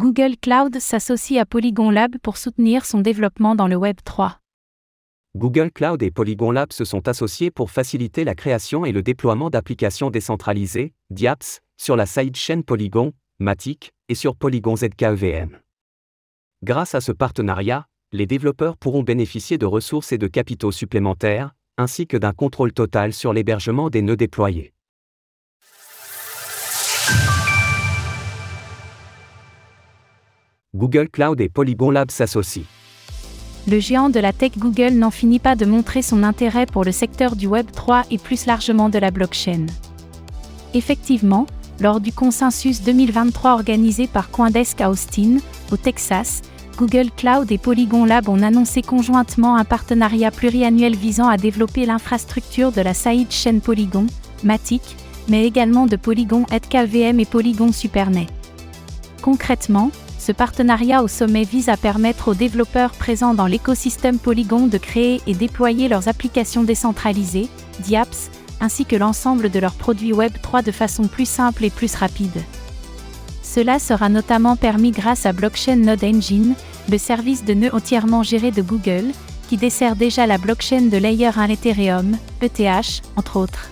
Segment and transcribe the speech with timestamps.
[0.00, 4.38] Google Cloud s'associe à Polygon Lab pour soutenir son développement dans le Web 3.
[5.36, 9.50] Google Cloud et Polygon Lab se sont associés pour faciliter la création et le déploiement
[9.50, 15.58] d'applications décentralisées, DIAPS, sur la sidechain Polygon, Matic, et sur Polygon ZKEVM.
[16.62, 22.06] Grâce à ce partenariat, les développeurs pourront bénéficier de ressources et de capitaux supplémentaires, ainsi
[22.06, 24.72] que d'un contrôle total sur l'hébergement des nœuds déployés.
[30.80, 32.64] Google Cloud et Polygon Lab s'associent.
[33.68, 36.90] Le géant de la tech Google n'en finit pas de montrer son intérêt pour le
[36.90, 39.66] secteur du Web 3 et plus largement de la blockchain.
[40.72, 41.46] Effectivement,
[41.80, 45.36] lors du consensus 2023 organisé par Coindesk à Austin,
[45.70, 46.40] au Texas,
[46.78, 52.72] Google Cloud et Polygon Lab ont annoncé conjointement un partenariat pluriannuel visant à développer l'infrastructure
[52.72, 54.06] de la sidechain Polygon,
[54.44, 54.96] Matic,
[55.28, 58.28] mais également de Polygon ETKVM et Polygon SuperNet.
[59.20, 59.90] Concrètement,
[60.30, 65.20] ce partenariat au sommet vise à permettre aux développeurs présents dans l'écosystème Polygon de créer
[65.26, 67.48] et déployer leurs applications décentralisées,
[67.80, 71.96] DIAPS, ainsi que l'ensemble de leurs produits Web 3 de façon plus simple et plus
[71.96, 72.44] rapide.
[73.42, 76.54] Cela sera notamment permis grâce à Blockchain Node Engine,
[76.88, 79.06] le service de nœuds entièrement géré de Google,
[79.48, 83.68] qui dessert déjà la blockchain de Layer 1 Ethereum, ETH, entre autres.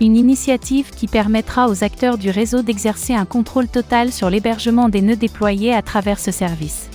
[0.00, 5.00] Une initiative qui permettra aux acteurs du réseau d'exercer un contrôle total sur l'hébergement des
[5.00, 6.88] nœuds déployés à travers ce service.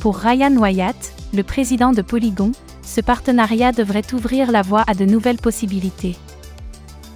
[0.00, 2.50] Pour Ryan Wyatt, le président de Polygon,
[2.82, 6.16] ce partenariat devrait ouvrir la voie à de nouvelles possibilités.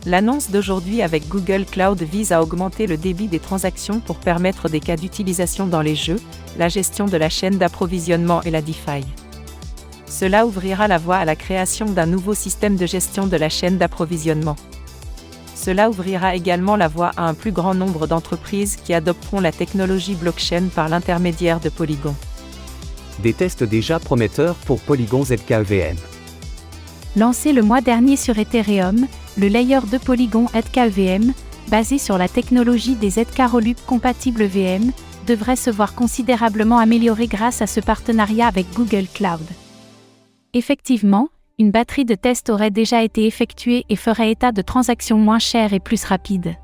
[0.06, 4.80] L'annonce d'aujourd'hui avec Google Cloud vise à augmenter le débit des transactions pour permettre des
[4.80, 6.20] cas d'utilisation dans les jeux,
[6.56, 9.04] la gestion de la chaîne d'approvisionnement et la DeFi.
[10.06, 13.78] Cela ouvrira la voie à la création d'un nouveau système de gestion de la chaîne
[13.78, 14.56] d'approvisionnement.
[15.64, 20.14] Cela ouvrira également la voie à un plus grand nombre d'entreprises qui adopteront la technologie
[20.14, 22.14] blockchain par l'intermédiaire de Polygon.
[23.22, 25.96] Des tests déjà prometteurs pour Polygon ZKEVM.
[27.16, 29.06] Lancé le mois dernier sur Ethereum,
[29.38, 31.32] le layer de Polygon ZKEVM,
[31.68, 34.92] basé sur la technologie des ZK Rollup compatibles VM,
[35.26, 39.40] devrait se voir considérablement amélioré grâce à ce partenariat avec Google Cloud.
[40.52, 45.38] Effectivement, une batterie de tests aurait déjà été effectuée et ferait état de transactions moins
[45.38, 46.56] chères et plus rapides.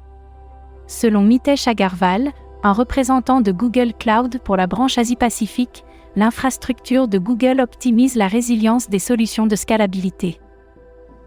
[0.88, 2.32] Selon Mitesh Agarwal,
[2.64, 5.84] un représentant de Google Cloud pour la branche Asie-Pacifique,
[6.16, 10.40] l'infrastructure de Google optimise la résilience des solutions de scalabilité.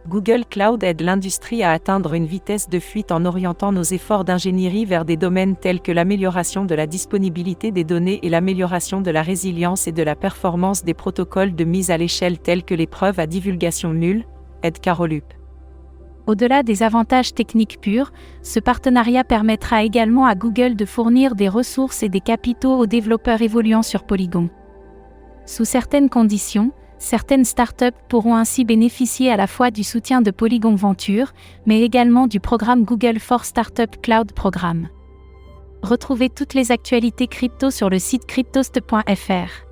[0.10, 4.84] Google Cloud aide l'industrie à atteindre une vitesse de fuite en orientant nos efforts d'ingénierie
[4.84, 9.22] vers des domaines tels que l'amélioration de la disponibilité des données et l'amélioration de la
[9.22, 13.18] résilience et de la performance des protocoles de mise à l'échelle tels que les preuves
[13.18, 14.26] à divulgation nulle,
[14.62, 15.24] aide Carolup.
[16.28, 22.04] Au-delà des avantages techniques purs, ce partenariat permettra également à Google de fournir des ressources
[22.04, 24.50] et des capitaux aux développeurs évoluant sur Polygon.
[25.46, 26.72] Sous certaines conditions,
[27.04, 31.34] certaines startups pourront ainsi bénéficier à la fois du soutien de Polygon Venture,
[31.66, 34.88] mais également du programme Google for Startup Cloud Programme.
[35.82, 39.68] Retrouvez toutes les actualités crypto sur le site cryptost.fr.